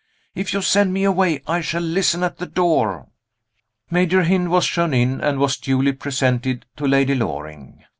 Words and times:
If 0.33 0.51
you 0.51 0.63
send 0.63 0.93
me 0.93 1.03
away 1.03 1.43
I 1.45 1.61
shall 1.61 1.83
listen 1.83 2.23
at 2.23 2.37
the 2.39 2.47
door." 2.47 3.09
Major 3.91 4.23
Hynd 4.23 4.49
was 4.49 4.65
shown 4.65 4.95
in, 4.95 5.21
and 5.21 5.37
was 5.37 5.57
duly 5.57 5.91
presented 5.91 6.65
to 6.77 6.87
Lady 6.87 7.13
Loring. 7.13 7.83